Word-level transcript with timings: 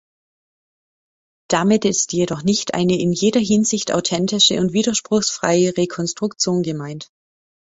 Damit 1.47 1.85
ist 1.85 2.11
jedoch 2.11 2.41
nicht 2.41 2.73
eine 2.73 2.97
in 2.99 3.11
jeder 3.13 3.39
Hinsicht 3.39 3.91
authentische 3.91 4.59
und 4.59 4.73
widerspruchsfreie 4.73 5.77
Rekonstruktion 5.77 6.63
gemeint. 6.63 7.11